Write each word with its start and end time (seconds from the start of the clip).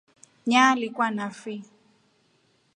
Nyaalikwa 0.49 1.07
na 1.15 1.27
fii. 1.29 1.63